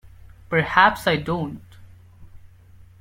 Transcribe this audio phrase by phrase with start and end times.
[0.49, 1.61] Perhaps I don't.